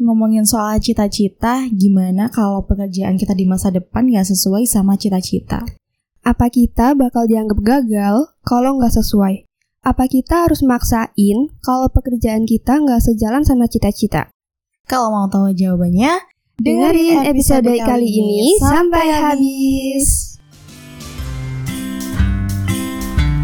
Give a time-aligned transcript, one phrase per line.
[0.00, 5.60] ngomongin soal cita-cita, gimana kalau pekerjaan kita di masa depan nggak sesuai sama cita-cita?
[6.24, 9.44] Apa kita bakal dianggap gagal kalau nggak sesuai?
[9.84, 14.32] Apa kita harus maksain kalau pekerjaan kita nggak sejalan sama cita-cita?
[14.88, 16.16] Kalau mau tahu jawabannya,
[16.60, 20.36] dengerin episode kali ini sampai habis.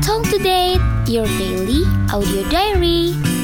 [0.01, 3.36] Talk to Date, your daily audio diary.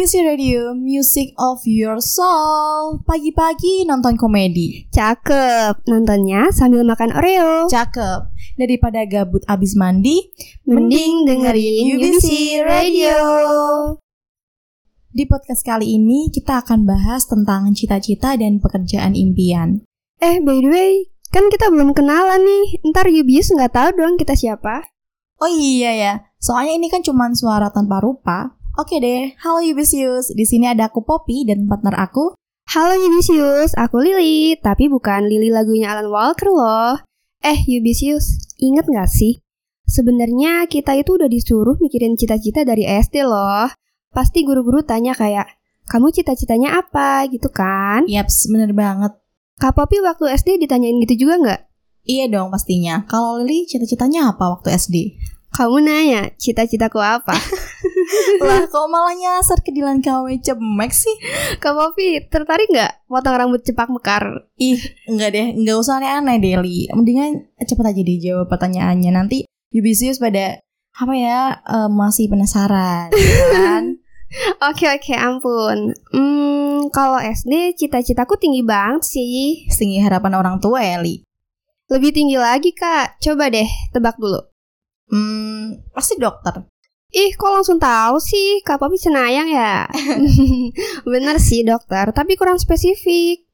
[0.00, 3.04] UBC Radio, Music of Your Soul.
[3.04, 4.88] Pagi-pagi nonton komedi.
[4.88, 7.68] Cakep, nontonnya sambil makan Oreo.
[7.68, 8.32] Cakep.
[8.56, 10.24] Daripada gabut abis mandi,
[10.64, 12.28] Mending dengerin UBC
[12.64, 13.20] Radio.
[15.12, 19.84] Di podcast kali ini kita akan bahas tentang cita-cita dan pekerjaan impian.
[20.16, 20.92] Eh, by the way,
[21.28, 22.88] kan kita belum kenalan nih.
[22.88, 24.80] Ntar Yubius nggak tahu dong kita siapa.
[25.44, 28.59] Oh iya ya, soalnya ini kan cuma suara tanpa rupa.
[28.80, 30.32] Oke deh, halo Yubisius.
[30.32, 32.32] Di sini ada aku Poppy dan partner aku.
[32.72, 36.96] Halo Yubisius, aku Lily, tapi bukan Lily lagunya Alan Walker loh.
[37.44, 39.44] Eh, Yubisius, inget nggak sih?
[39.84, 43.68] Sebenarnya kita itu udah disuruh mikirin cita-cita dari SD loh.
[44.16, 48.08] Pasti guru-guru tanya kayak, kamu cita-citanya apa gitu kan?
[48.08, 49.12] Yaps, bener banget.
[49.60, 51.60] Kak Poppy waktu SD ditanyain gitu juga nggak?
[52.08, 53.04] Iya dong pastinya.
[53.04, 55.20] Kalau Lily cita-citanya apa waktu SD?
[55.52, 57.36] Kamu nanya, cita-citaku apa?
[58.46, 61.16] lah kok malah nyasar ke Dilan KW cemek sih?
[61.62, 64.50] Kak Poppy, tertarik nggak potong rambut cepak mekar?
[64.58, 66.90] Ih, enggak deh, enggak usah aneh-aneh deh, Li.
[66.92, 69.10] Mendingan cepet aja deh jawab pertanyaannya.
[69.14, 69.38] Nanti
[69.70, 70.58] Yubisius pada
[70.90, 73.84] apa ya eh, masih penasaran ya kan?
[74.70, 75.90] Oke oke, ampun.
[76.14, 79.66] Hmm, kalau SD cita-citaku tinggi banget sih.
[79.66, 81.26] Setinggi harapan orang tua ya, Li.
[81.90, 83.18] Lebih tinggi lagi kak.
[83.18, 84.38] Coba deh, tebak dulu.
[85.10, 86.69] Hmm, pasti dokter.
[87.10, 88.62] Ih, kok langsung tahu sih?
[88.62, 89.90] Kak Poppy cenayang ya?
[91.10, 93.50] Bener sih dokter, tapi kurang spesifik.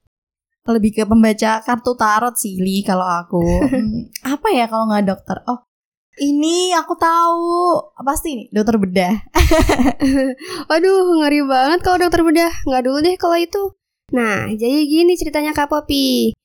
[0.69, 3.41] Lebih ke pembaca kartu tarot sih, Li, kalau aku.
[3.41, 5.41] Hmm, apa ya kalau nggak dokter?
[5.49, 5.65] Oh,
[6.21, 7.81] ini aku tahu.
[8.05, 9.15] Pasti nih, dokter bedah.
[10.77, 12.53] Aduh, ngeri banget kalau dokter bedah.
[12.69, 13.73] Nggak dulu deh kalau itu.
[14.13, 16.37] Nah, jadi gini ceritanya Kak Poppy.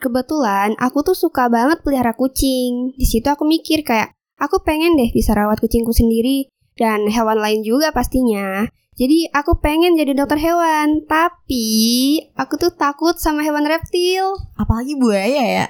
[0.00, 2.96] Kebetulan aku tuh suka banget pelihara kucing.
[2.96, 7.62] Di situ aku mikir kayak, aku pengen deh bisa rawat kucingku sendiri dan hewan lain
[7.62, 8.66] juga pastinya.
[8.94, 11.66] Jadi aku pengen jadi dokter hewan, tapi
[12.38, 14.38] aku tuh takut sama hewan reptil.
[14.62, 15.66] Apalagi buaya ya.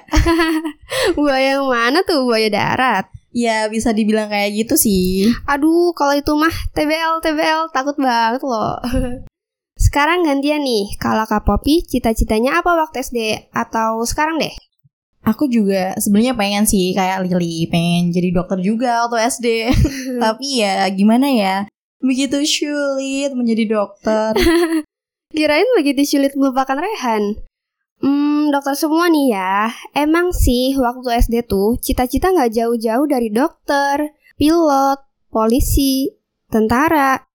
[1.17, 2.21] Buaya yang mana tuh?
[2.29, 3.09] Buaya darat.
[3.35, 5.27] Ya, bisa dibilang kayak gitu sih.
[5.49, 8.79] Aduh, kalau itu mah TBL, TBL, takut banget loh.
[9.85, 13.51] Sekarang gantian nih, kalau Kak Poppy cita-citanya apa waktu SD?
[13.51, 14.55] Atau sekarang deh?
[15.25, 19.47] Aku juga sebenarnya pengen sih kayak Lily, pengen jadi dokter juga waktu SD.
[20.23, 21.55] Tapi ya gimana ya?
[21.97, 24.37] Begitu sulit menjadi dokter.
[25.35, 27.41] Kirain begitu sulit melupakan Rehan.
[28.05, 29.73] Hmm, dokter semua nih ya.
[29.97, 34.99] Emang sih waktu SD tuh cita-cita nggak jauh-jauh dari dokter, pilot,
[35.33, 36.13] polisi,
[36.53, 37.25] tentara.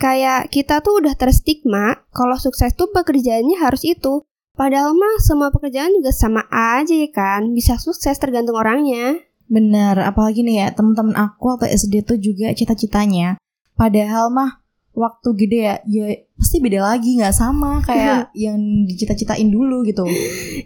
[0.00, 4.24] Kayak kita tuh udah terstigma kalau sukses tuh pekerjaannya harus itu.
[4.54, 9.18] Padahal mah semua pekerjaan juga sama aja ya kan, bisa sukses tergantung orangnya.
[9.50, 13.34] Bener, apalagi nih ya teman-teman aku waktu SD tuh juga cita-citanya.
[13.74, 14.62] Padahal mah
[14.94, 16.06] waktu gede ya, ya
[16.38, 20.06] pasti beda lagi nggak sama kayak yang dicita-citain dulu gitu.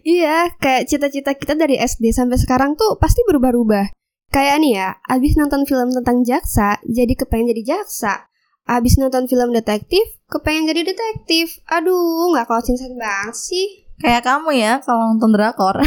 [0.05, 3.89] Iya, kayak cita-cita kita dari SD sampai sekarang tuh pasti berubah-ubah.
[4.29, 8.29] Kayak nih ya, abis nonton film tentang jaksa, jadi kepengen jadi jaksa.
[8.69, 11.65] Abis nonton film detektif, kepengen jadi detektif.
[11.73, 13.89] Aduh, nggak konsisten banget sih.
[13.99, 15.81] Kayak kamu ya kalau nonton drakor.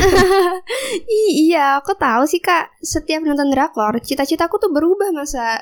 [1.31, 2.75] Iya, aku tahu sih kak.
[2.83, 5.61] Setiap nonton drakor, cita-citaku tuh berubah masa.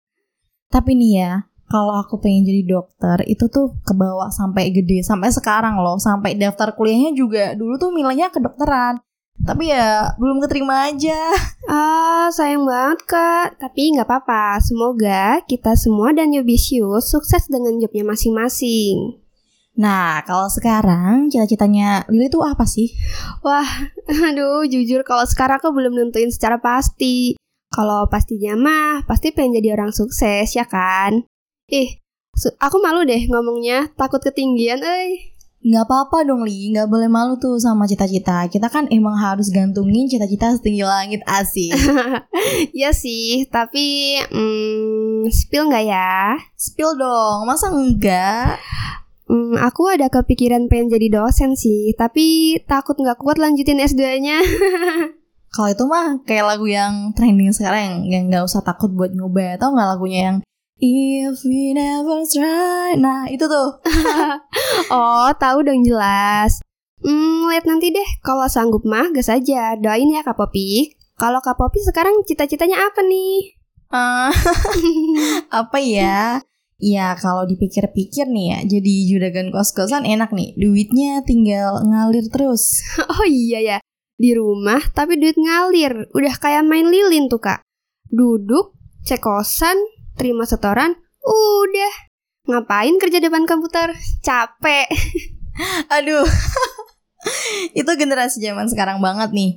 [0.74, 1.32] Tapi nih ya,
[1.72, 6.76] kalau aku pengen jadi dokter itu tuh kebawa sampai gede sampai sekarang loh sampai daftar
[6.76, 9.00] kuliahnya juga dulu tuh nilainya kedokteran
[9.40, 11.16] tapi ya belum keterima aja
[11.64, 13.60] Ah, sayang banget kak.
[13.60, 14.58] Tapi nggak apa-apa.
[14.64, 19.20] Semoga kita semua dan Yobisius sukses dengan jobnya masing-masing.
[19.72, 22.92] nah kalau sekarang cita-citanya Lili tuh apa sih
[23.40, 23.64] Wah,
[24.28, 27.40] aduh, jujur kalau sekarang aku belum nentuin secara pasti.
[27.72, 31.24] Kalau pastinya mah, pasti pengen jadi orang sukses, ya kan?
[31.72, 32.04] Ih,
[32.60, 35.31] aku malu deh ngomongnya, takut ketinggian, eh.
[35.62, 40.10] Nggak apa-apa dong Li nggak boleh malu tuh sama cita-cita kita kan emang harus gantungin
[40.10, 41.70] cita-cita setinggi langit asik
[42.76, 46.36] Iya sih, tapi hmm, spill nggak ya?
[46.58, 48.58] spill dong masa enggak
[49.32, 54.44] Hmm, aku ada kepikiran pengen jadi dosen sih, tapi takut nggak kuat lanjutin S2-nya.
[55.56, 59.56] Kalau itu mah kayak lagu yang trending sekarang yang nggak usah takut buat nyoba.
[59.56, 60.36] Tau nggak lagunya yang
[60.78, 62.96] If we never try.
[62.96, 63.80] Nah itu tuh.
[64.94, 66.62] oh, tahu dong jelas.
[67.02, 68.08] Hmm, lihat nanti deh.
[68.22, 69.74] Kalau sanggup mah, gas aja.
[69.76, 70.94] Doain ya Kak Popi.
[71.18, 73.58] Kalau Kak Popi sekarang cita-citanya apa nih?
[73.92, 74.32] Ah,
[75.62, 76.40] apa ya?
[76.82, 80.58] Ya kalau dipikir-pikir nih ya, jadi juragan kos-kosan enak nih.
[80.58, 82.82] Duitnya tinggal ngalir terus.
[83.14, 83.78] oh iya ya,
[84.18, 86.10] di rumah tapi duit ngalir.
[86.10, 87.62] Udah kayak main lilin tuh kak.
[88.10, 88.74] Duduk,
[89.06, 89.78] cek kosan,
[90.16, 91.94] terima setoran, udah.
[92.42, 93.94] Ngapain kerja depan komputer?
[94.20, 94.90] Capek.
[95.94, 96.26] Aduh,
[97.78, 99.52] itu generasi zaman sekarang banget nih.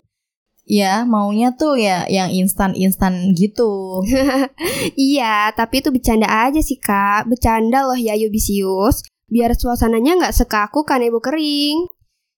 [0.66, 4.02] Ya, maunya tuh ya yang instan-instan gitu.
[4.98, 7.30] iya, tapi itu bercanda aja sih kak.
[7.30, 9.06] Bercanda loh ya Yubisius.
[9.30, 11.86] Biar suasananya nggak sekaku kanebo kering.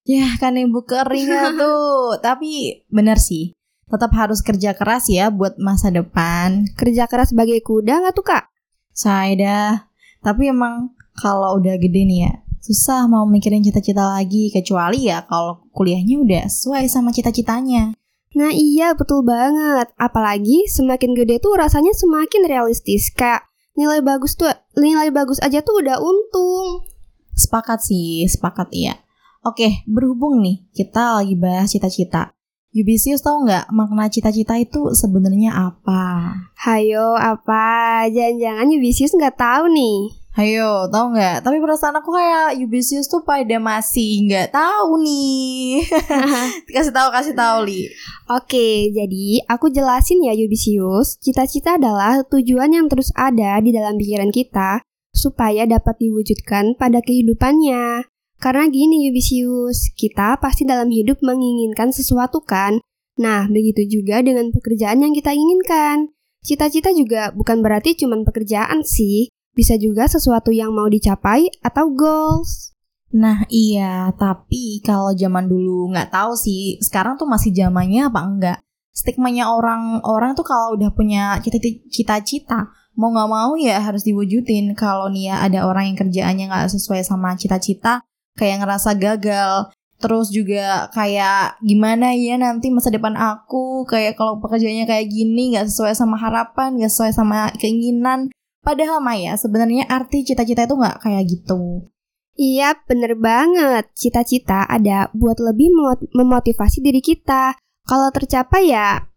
[0.03, 2.19] Ya, kanebo kering ya tuh.
[2.19, 3.56] tapi bener sih.
[3.87, 6.67] Tetap harus kerja keras ya buat masa depan.
[6.75, 8.51] Kerja keras sebagai kuda nggak tuh kak?
[8.91, 9.71] Saya dah.
[10.19, 15.63] Tapi emang kalau udah gede nih ya, susah mau mikirin cita-cita lagi kecuali ya kalau
[15.71, 17.95] kuliahnya udah sesuai sama cita-citanya.
[18.35, 19.89] Nah iya betul banget.
[19.95, 23.09] Apalagi semakin gede tuh rasanya semakin realistis.
[23.15, 23.47] Kayak
[23.79, 26.85] nilai bagus tuh nilai bagus aja tuh udah untung.
[27.33, 28.99] Sepakat sih, sepakat ya.
[29.45, 32.36] Oke, berhubung nih kita lagi bahas cita-cita.
[32.75, 36.35] Yubisius tahu nggak makna cita-cita itu sebenarnya apa?
[36.59, 38.05] Hayo apa?
[38.11, 40.27] Jangan-jangan Yubisius nggak tahu nih.
[40.37, 41.41] Ayo, tau nggak?
[41.41, 45.81] Tapi perasaan aku kayak Ubisius tuh pada masih nggak tahu nih.
[46.77, 47.89] kasih tahu, kasih tahu li.
[48.29, 51.17] Oke, jadi aku jelasin ya Ubisius.
[51.17, 58.05] Cita-cita adalah tujuan yang terus ada di dalam pikiran kita supaya dapat diwujudkan pada kehidupannya.
[58.37, 62.77] Karena gini Ubisius, kita pasti dalam hidup menginginkan sesuatu kan?
[63.17, 66.13] Nah, begitu juga dengan pekerjaan yang kita inginkan.
[66.45, 72.77] Cita-cita juga bukan berarti cuma pekerjaan sih, bisa juga sesuatu yang mau dicapai atau goals.
[73.17, 78.59] Nah iya, tapi kalau zaman dulu nggak tahu sih, sekarang tuh masih zamannya apa enggak?
[78.93, 81.41] Stigmanya orang-orang tuh kalau udah punya
[81.89, 84.77] cita-cita, mau nggak mau ya harus diwujudin.
[84.77, 88.05] Kalau nih ya ada orang yang kerjaannya nggak sesuai sama cita-cita,
[88.37, 89.73] kayak ngerasa gagal.
[89.97, 95.65] Terus juga kayak gimana ya nanti masa depan aku, kayak kalau pekerjaannya kayak gini nggak
[95.73, 98.29] sesuai sama harapan, nggak sesuai sama keinginan,
[98.67, 101.87] Padahal Maya, sebenarnya arti cita-cita itu nggak kayak gitu.
[102.35, 103.87] Iya, bener banget.
[103.95, 105.71] Cita-cita ada buat lebih
[106.11, 107.55] memotivasi diri kita.
[107.87, 109.07] Kalau tercapai ya,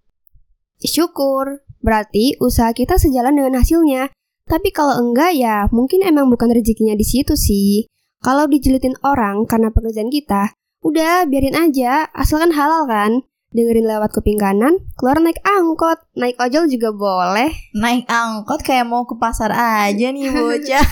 [0.78, 1.66] syukur.
[1.82, 4.14] Berarti usaha kita sejalan dengan hasilnya.
[4.46, 7.90] Tapi kalau enggak ya, mungkin emang bukan rezekinya di situ sih.
[8.20, 10.52] Kalau dijulitin orang karena pekerjaan kita,
[10.84, 16.68] udah biarin aja, asalkan halal kan dengerin lewat kuping kanan, keluar naik angkot, naik ojol
[16.68, 17.48] juga boleh.
[17.72, 20.86] Naik angkot kayak mau ke pasar aja nih bocah.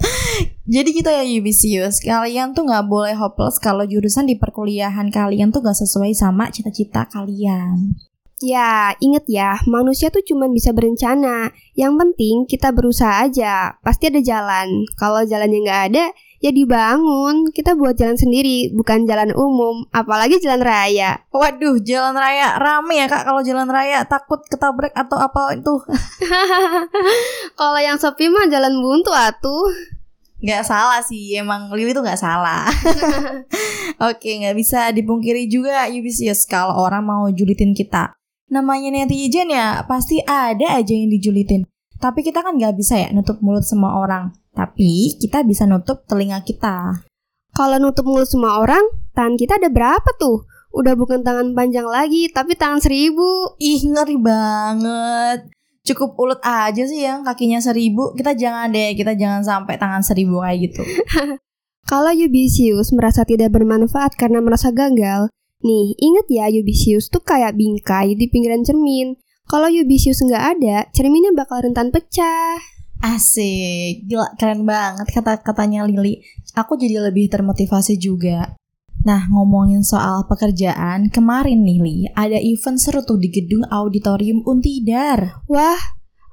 [0.70, 5.64] Jadi gitu ya Yubisius, kalian tuh nggak boleh hopeless kalau jurusan di perkuliahan kalian tuh
[5.64, 7.96] gak sesuai sama cita-cita kalian.
[8.40, 11.52] Ya, inget ya, manusia tuh cuma bisa berencana.
[11.76, 14.88] Yang penting kita berusaha aja, pasti ada jalan.
[14.96, 16.04] Kalau jalannya nggak ada,
[16.40, 17.52] ya dibangun.
[17.52, 21.22] Kita buat jalan sendiri, bukan jalan umum, apalagi jalan raya.
[21.30, 23.28] Waduh, jalan raya rame ya kak.
[23.28, 25.74] Kalau jalan raya takut ketabrak atau apa itu?
[27.60, 29.68] kalau yang sepi mah jalan buntu atuh.
[30.40, 32.64] Gak salah sih, emang Lili tuh gak salah.
[34.08, 38.16] Oke, gak bisa dipungkiri juga Yubisius kalau orang mau julitin kita
[38.50, 41.64] namanya netizen ya pasti ada aja yang dijulitin.
[42.02, 44.34] Tapi kita kan nggak bisa ya nutup mulut semua orang.
[44.54, 47.06] Tapi kita bisa nutup telinga kita.
[47.50, 48.82] Kalau nutup mulut semua orang,
[49.14, 50.46] tangan kita ada berapa tuh?
[50.70, 53.58] Udah bukan tangan panjang lagi, tapi tangan seribu.
[53.58, 55.50] Ih, ngeri banget.
[55.82, 58.14] Cukup ulet aja sih yang kakinya seribu.
[58.14, 60.82] Kita jangan deh, kita jangan sampai tangan seribu kayak gitu.
[61.90, 65.26] Kalau Yubisius merasa tidak bermanfaat karena merasa gagal,
[65.60, 69.20] Nih, inget ya Yubisius tuh kayak bingkai di pinggiran cermin.
[69.44, 72.79] Kalau Yubisius nggak ada, cerminnya bakal rentan pecah.
[73.00, 76.20] Asik, gila keren banget kata-katanya Lili.
[76.52, 78.60] Aku jadi lebih termotivasi juga.
[79.00, 85.40] Nah, ngomongin soal pekerjaan, kemarin nih Li, ada event seru tuh di gedung auditorium Untidar.
[85.48, 85.80] Wah,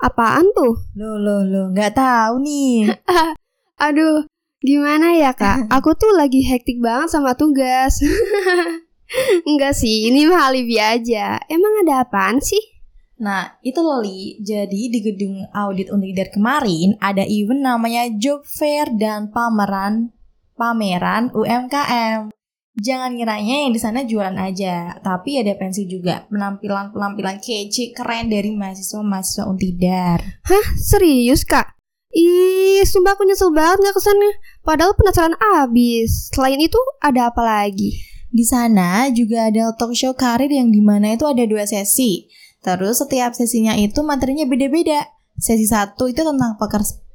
[0.03, 0.75] apaan tuh?
[1.00, 2.91] Loh, loh, loh, nggak tahu nih.
[3.88, 4.27] Aduh,
[4.59, 5.67] gimana ya kak?
[5.79, 8.03] Aku tuh lagi hektik banget sama tugas.
[9.47, 11.39] Enggak sih, ini mah alibi aja.
[11.47, 12.76] Emang ada apaan sih?
[13.17, 14.38] Nah, itu Loli.
[14.41, 20.13] Jadi di gedung audit Unidar kemarin ada event namanya Job Fair dan pameran
[20.57, 22.33] pameran UMKM.
[22.77, 28.53] Jangan ngiranya yang di sana jualan aja, tapi ada pensi juga, penampilan-penampilan kece keren dari
[28.53, 30.21] mahasiswa-mahasiswa Untidar.
[30.45, 31.74] Hah, serius kak?
[32.13, 34.29] Ih, sumpah aku nyesel banget gak ke sana.
[34.62, 35.33] Padahal penasaran
[35.65, 36.29] abis.
[36.29, 37.97] Selain itu, ada apa lagi?
[38.29, 42.29] Di sana juga ada talk show karir yang di mana itu ada dua sesi.
[42.67, 45.07] Terus setiap sesinya itu materinya beda-beda.
[45.39, 46.59] Sesi satu itu tentang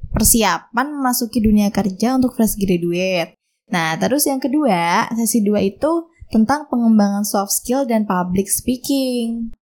[0.08, 3.36] persiapan memasuki dunia kerja untuk fresh graduate.
[3.68, 9.52] Nah, terus yang kedua, sesi dua itu tentang pengembangan soft skill dan public speaking.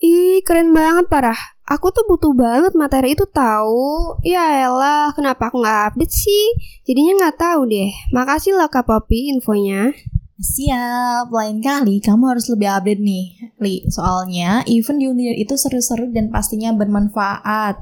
[0.00, 1.36] Ih, keren banget parah.
[1.68, 4.16] Aku tuh butuh banget materi itu tahu.
[4.24, 6.46] Ya elah, kenapa aku nggak update sih?
[6.88, 7.92] Jadinya nggak tahu deh.
[8.16, 9.92] Makasih lah Kak Poppy infonya.
[10.36, 13.88] Siap, lain kali kamu harus lebih update nih, Li.
[13.88, 17.80] Soalnya event di Unir itu seru-seru dan pastinya bermanfaat.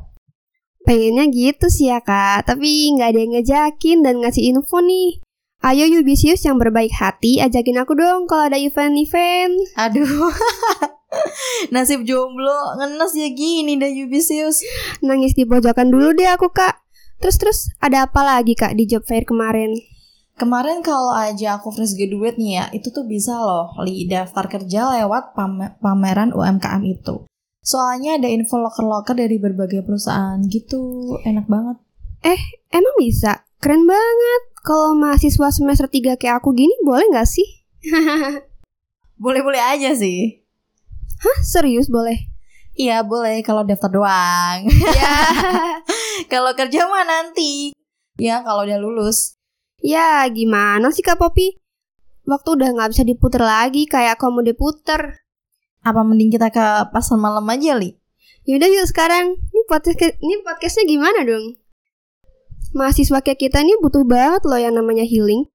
[0.87, 5.19] Pengennya gitu sih ya kak, tapi nggak ada yang ngejakin dan ngasih info nih.
[5.67, 9.75] Ayo Yubisius yang berbaik hati, ajakin aku dong kalau ada event-event.
[9.75, 10.31] Aduh,
[11.75, 14.63] nasib jomblo ngenes ya gini dah Yubisius.
[15.03, 16.87] Nangis di pojokan dulu deh aku kak.
[17.19, 19.75] Terus-terus ada apa lagi kak di job fair kemarin?
[20.35, 24.91] Kemarin kalau aja aku fresh graduate nih ya, itu tuh bisa loh li daftar kerja
[24.99, 25.39] lewat
[25.79, 27.23] pameran UMKM itu.
[27.63, 31.79] Soalnya ada info loker-loker dari berbagai perusahaan gitu, enak banget.
[32.27, 32.41] Eh,
[32.75, 33.47] emang bisa?
[33.63, 34.43] Keren banget.
[34.61, 37.49] Kalau mahasiswa semester 3 kayak aku gini boleh nggak sih?
[39.23, 40.43] Boleh-boleh aja sih.
[41.23, 41.39] Hah?
[41.47, 42.17] Serius boleh?
[42.75, 44.67] Iya boleh kalau daftar doang.
[44.67, 45.15] Ya.
[46.33, 47.71] kalau kerja mah nanti.
[48.19, 49.34] Ya kalau udah lulus.
[49.85, 51.61] Ya gimana sih Kak Popi?
[52.25, 55.21] Waktu udah nggak bisa diputer lagi kayak kamu diputer.
[55.85, 57.93] Apa mending kita ke pasar malam aja, Li?
[58.49, 59.37] Yaudah yuk sekarang.
[59.37, 61.61] Ini podcast ini podcastnya gimana dong?
[62.75, 65.47] mahasiswa kayak kita nih butuh banget loh yang namanya healing.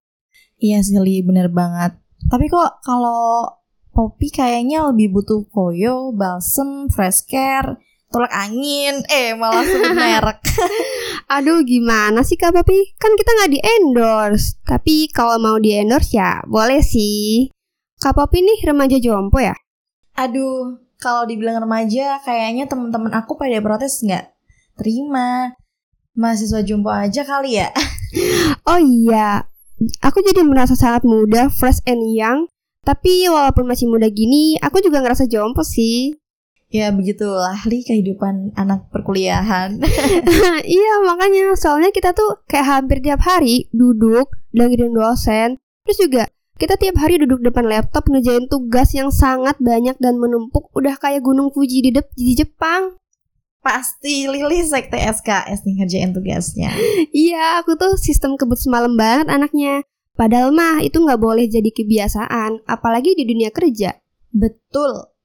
[0.56, 2.00] Iya sih, bener banget.
[2.32, 3.44] Tapi kok kalau
[3.92, 7.76] Poppy kayaknya lebih butuh koyo, balsem, fresh care,
[8.08, 10.40] tolak angin, eh malah sebut merek.
[11.30, 12.98] Aduh gimana sih Kak Poppy?
[12.98, 14.58] Kan kita nggak di endorse.
[14.66, 17.54] Tapi kalau mau di endorse ya boleh sih.
[18.02, 19.54] Kak Poppy nih remaja jompo ya?
[20.18, 24.26] Aduh, kalau dibilang remaja kayaknya teman-teman aku pada protes nggak
[24.74, 25.54] terima
[26.18, 27.70] mahasiswa jumbo aja kali ya.
[28.70, 29.46] oh iya,
[30.02, 32.50] aku jadi merasa sangat muda, fresh and young.
[32.82, 36.18] Tapi walaupun masih muda gini, aku juga ngerasa jompo sih.
[36.70, 39.82] Ya begitulah li kehidupan anak perkuliahan.
[40.80, 45.58] iya makanya soalnya kita tuh kayak hampir tiap hari duduk dengerin dosen.
[45.82, 46.24] Terus juga
[46.62, 51.26] kita tiap hari duduk depan laptop ngejain tugas yang sangat banyak dan menumpuk udah kayak
[51.26, 53.02] gunung Fuji di, di Jepang.
[53.66, 56.70] Pasti Lili sekte SKS nih ngerjain tugasnya.
[57.16, 59.82] iya, aku tuh sistem kebut semalam banget anaknya.
[60.14, 63.98] Padahal mah itu nggak boleh jadi kebiasaan, apalagi di dunia kerja.
[64.30, 65.19] Betul.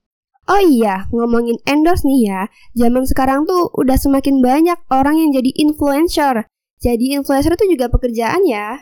[0.44, 2.40] Oh iya, ngomongin endorse nih ya,
[2.76, 6.44] zaman sekarang tuh udah semakin banyak orang yang jadi influencer.
[6.84, 8.76] Jadi influencer tuh juga pekerjaan ya.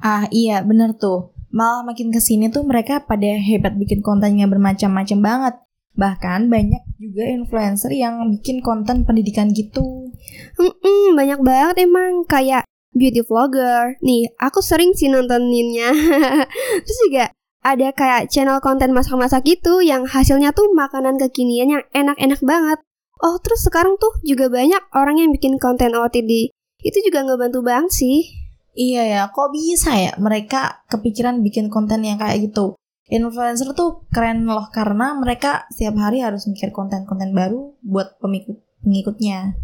[0.00, 1.36] Ah iya, bener tuh.
[1.52, 5.54] Malah makin ke sini tuh mereka pada hebat bikin kontennya bermacam-macam banget.
[5.94, 10.08] Bahkan banyak juga influencer yang bikin konten pendidikan gitu.
[10.56, 12.64] Hmm, banyak banget emang kayak
[12.96, 14.00] beauty vlogger.
[14.00, 15.92] Nih, aku sering sih nontoninnya.
[16.88, 17.24] Terus juga
[17.64, 22.78] ada kayak channel konten masak-masak gitu yang hasilnya tuh makanan kekinian yang enak-enak banget.
[23.24, 26.52] Oh, terus sekarang tuh juga banyak orang yang bikin konten OTD.
[26.84, 28.28] Itu juga ngebantu banget sih.
[28.76, 32.76] Iya ya, kok bisa ya mereka kepikiran bikin konten yang kayak gitu?
[33.12, 39.56] influencer tuh keren loh karena mereka setiap hari harus mikir konten-konten baru buat pengikut pengikutnya.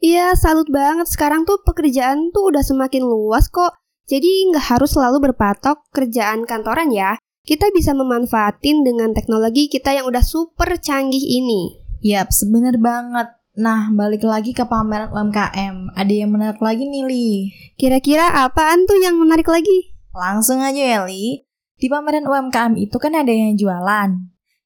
[0.00, 1.04] Iya, salut banget.
[1.12, 3.76] Sekarang tuh pekerjaan tuh udah semakin luas kok.
[4.08, 7.20] Jadi nggak harus selalu berpatok kerjaan kantoran ya.
[7.40, 11.80] Kita bisa memanfaatin dengan teknologi kita yang udah super canggih ini.
[12.04, 13.32] Yap, sebener banget.
[13.60, 15.92] Nah, balik lagi ke pameran UMKM.
[15.96, 17.30] Ada yang menarik lagi nih, Li.
[17.76, 19.92] Kira-kira apaan tuh yang menarik lagi?
[20.16, 21.44] Langsung aja ya, Li.
[21.80, 24.16] Di pameran UMKM itu kan ada yang jualan.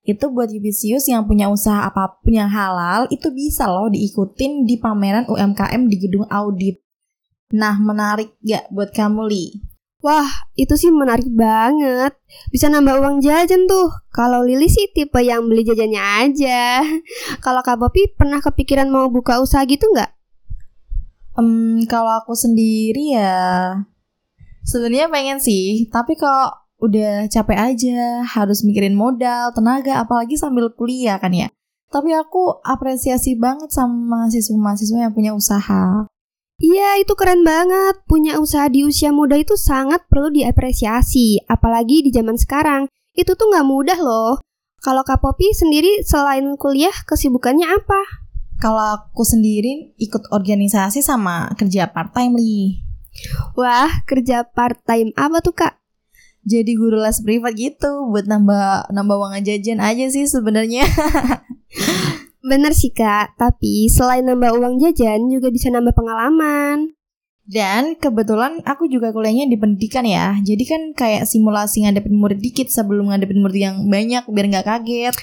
[0.04, 4.76] Itu buat Yubisius yang punya usaha apa pun yang halal, itu bisa loh diikutin di
[4.76, 6.84] pameran UMKM di gedung audit.
[7.56, 9.73] Nah, menarik gak buat kamu, Li?
[10.04, 12.12] Wah, itu sih menarik banget.
[12.52, 13.88] Bisa nambah uang jajan tuh.
[14.12, 16.84] Kalau Lili sih tipe yang beli jajannya aja.
[17.44, 20.12] Kalau Kak Popi pernah kepikiran mau buka usaha gitu nggak?
[21.34, 23.34] Um, kalau aku sendiri ya
[24.62, 31.18] sebenarnya pengen sih, tapi kok udah capek aja, harus mikirin modal, tenaga, apalagi sambil kuliah
[31.18, 31.50] kan ya.
[31.90, 36.06] Tapi aku apresiasi banget sama mahasiswa-mahasiswa yang punya usaha.
[36.62, 38.02] Iya, itu keren banget.
[38.06, 42.86] Punya usaha di usia muda itu sangat perlu diapresiasi, apalagi di zaman sekarang.
[43.14, 44.38] Itu tuh nggak mudah loh.
[44.78, 48.24] Kalau Kak Popi sendiri selain kuliah, kesibukannya apa?
[48.62, 52.84] Kalau aku sendiri ikut organisasi sama kerja part time nih.
[53.54, 55.78] Wah, kerja part-time apa tuh Kak?
[56.44, 60.84] Jadi guru les privat gitu buat nambah nambah uang jajan aja sih sebenarnya.
[62.44, 66.92] Bener sih Kak, tapi selain nambah uang jajan juga bisa nambah pengalaman.
[67.44, 70.36] Dan kebetulan aku juga kuliahnya di pendidikan ya.
[70.44, 75.16] Jadi kan kayak simulasi ngadepin murid dikit sebelum ngadepin murid yang banyak biar nggak kaget.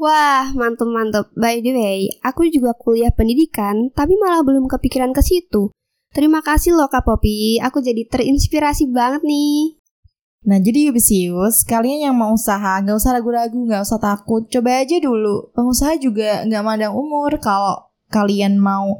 [0.00, 1.28] Wah, mantep-mantep.
[1.36, 5.68] By the way, aku juga kuliah pendidikan, tapi malah belum kepikiran ke situ.
[6.12, 9.80] Terima kasih loh Kak Popi, aku jadi terinspirasi banget nih.
[10.42, 14.98] Nah jadi Yubisius, kalian yang mau usaha nggak usah ragu-ragu, nggak usah takut, coba aja
[14.98, 15.54] dulu.
[15.54, 17.38] Pengusaha juga nggak mandang umur.
[17.38, 18.98] Kalau kalian mau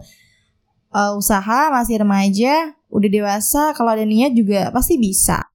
[0.94, 5.50] uh, usaha masih remaja, udah dewasa, kalau ada niat juga pasti bisa.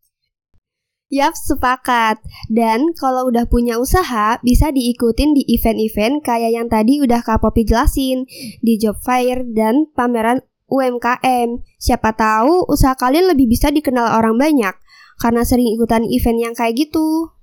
[1.07, 2.19] Yap, sepakat.
[2.51, 7.63] Dan kalau udah punya usaha, bisa diikutin di event-event kayak yang tadi udah Kak Popi
[7.63, 8.27] jelasin,
[8.59, 11.63] di job fair dan pameran UMKM.
[11.79, 14.75] Siapa tahu usaha kalian lebih bisa dikenal orang banyak
[15.17, 17.33] karena sering ikutan event yang kayak gitu.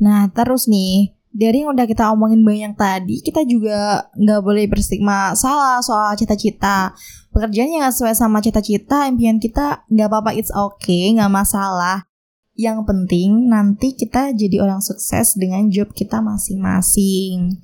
[0.00, 5.34] Nah terus nih, dari yang udah kita omongin banyak tadi, kita juga nggak boleh berstigma
[5.34, 6.94] salah soal cita-cita.
[7.34, 12.06] Pekerjaan yang gak sesuai sama cita-cita, impian kita nggak apa-apa, it's okay, nggak masalah.
[12.54, 17.58] Yang penting nanti kita jadi orang sukses dengan job kita masing-masing.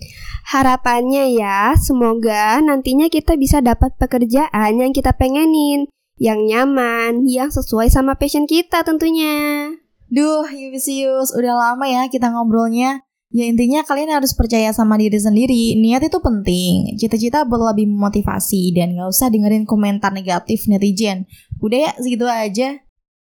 [0.50, 5.86] Harapannya ya, semoga nantinya kita bisa dapat pekerjaan yang kita pengenin,
[6.20, 9.72] yang nyaman, yang sesuai sama passion kita tentunya.
[10.12, 13.00] Duh, Yubisius, udah lama ya kita ngobrolnya.
[13.30, 16.98] Ya intinya kalian harus percaya sama diri sendiri, niat itu penting.
[17.00, 21.24] Cita-cita buat lebih memotivasi dan gak usah dengerin komentar negatif netizen.
[21.62, 22.68] Udah ya, segitu aja.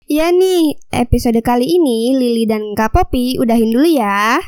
[0.09, 4.41] Ya nih, episode kali ini Lili dan Kak Popi udahin dulu ya.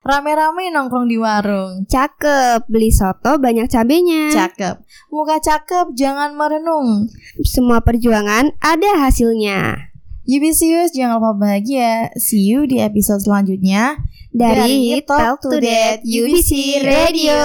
[0.00, 1.84] Rame-rame nongkrong di warung.
[1.84, 4.32] Cakep, beli soto banyak cabenya.
[4.32, 4.80] Cakep.
[5.12, 7.04] Muka cakep, jangan merenung.
[7.44, 9.92] Semua perjuangan ada hasilnya.
[10.24, 12.08] Yubisius, jangan lupa bahagia.
[12.16, 14.00] See you di episode selanjutnya.
[14.32, 17.42] Dari, Talk to That UBC Radio.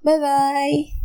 [0.00, 0.97] Bye-bye.